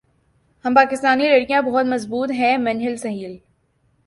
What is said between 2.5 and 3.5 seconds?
Minhal Sohail